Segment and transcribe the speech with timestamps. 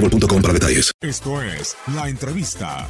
[0.00, 0.92] boostmobile.com para detalles.
[1.00, 2.88] Esto es La Entrevista.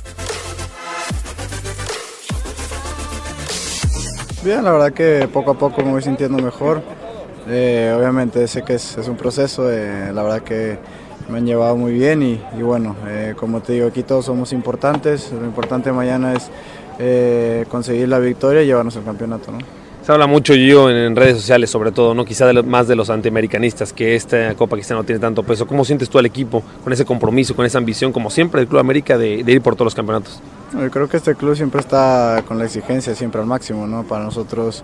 [4.44, 6.82] Bien, la verdad que poco a poco me voy sintiendo mejor.
[7.48, 10.78] Eh, obviamente sé que es, es un proceso, eh, la verdad que
[11.28, 14.52] me han llevado muy bien y, y bueno, eh, como te digo, aquí todos somos
[14.52, 15.32] importantes.
[15.32, 16.50] Lo importante mañana es
[16.98, 19.50] eh, conseguir la victoria y llevarnos el campeonato.
[19.52, 19.58] ¿no?
[20.08, 22.96] Se habla mucho yo en, redes sociales, sobre todo, no quizá de lo- más de
[22.96, 25.66] los antiamericanistas, que esta Copa quizá no tiene tanto peso.
[25.66, 28.80] ¿Cómo sientes tú al equipo con ese compromiso, con esa ambición, como siempre del Club
[28.80, 30.40] América, de, de ir por todos los campeonatos?
[30.72, 34.02] Yo creo que este club siempre está con la exigencia siempre al máximo, ¿no?
[34.04, 34.82] Para nosotros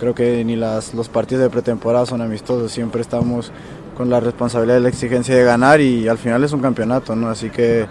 [0.00, 3.50] creo que ni las, los partidos de pretemporada son amistosos, siempre estamos
[3.96, 7.30] con la responsabilidad y la exigencia de ganar y al final es un campeonato, ¿no?
[7.30, 7.86] Así que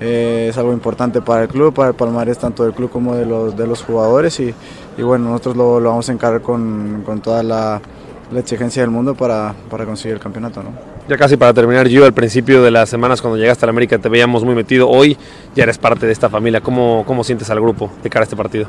[0.00, 3.26] eh, es algo importante para el club, para el palmarés tanto del club como de
[3.26, 4.54] los, de los jugadores y,
[4.96, 7.80] y bueno, nosotros lo, lo vamos a encargar con, con toda la,
[8.30, 10.70] la exigencia del mundo para, para conseguir el campeonato, ¿no?
[11.08, 13.96] Ya casi para terminar, yo al principio de las semanas cuando llegaste a la América
[13.98, 14.90] te veíamos muy metido.
[14.90, 15.16] Hoy
[15.54, 16.60] ya eres parte de esta familia.
[16.60, 18.66] ¿Cómo, cómo sientes al grupo de cara a este partido?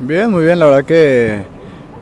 [0.00, 1.44] Bien, muy bien, la verdad que,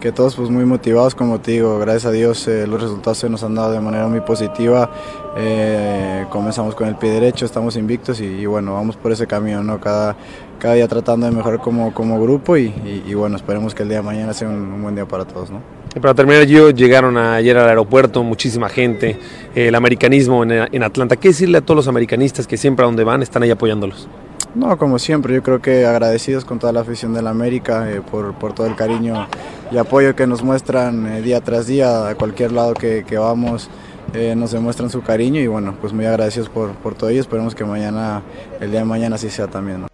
[0.04, 3.30] que todos pues muy motivados, como te digo, gracias a Dios eh, los resultados se
[3.30, 4.90] nos han dado de manera muy positiva,
[5.36, 9.80] Eh, comenzamos con el pie derecho, estamos invictos y, bueno, vamos por ese camino, ¿no?
[9.80, 10.14] Cada,
[10.60, 12.70] cada día tratando de mejorar como, como grupo y,
[13.14, 15.60] bueno, esperemos que el día de mañana sea un, buen día para todos, ¿no?
[16.00, 19.18] Para terminar, yo llegaron ayer al aeropuerto, muchísima gente,
[19.54, 21.16] eh, el americanismo en, en Atlanta.
[21.16, 24.06] ¿Qué decirle a todos los americanistas que siempre a donde van están ahí apoyándolos?
[24.54, 28.00] No, como siempre, yo creo que agradecidos con toda la afición de la América eh,
[28.00, 29.26] por, por todo el cariño
[29.72, 33.68] y apoyo que nos muestran eh, día tras día a cualquier lado que, que vamos.
[34.12, 37.20] eh, nos demuestran su cariño y bueno, pues muy agradecidos por, por todo ello.
[37.20, 38.22] Esperemos que mañana,
[38.60, 39.82] el día de mañana así sea también.
[39.82, 39.93] ¿no?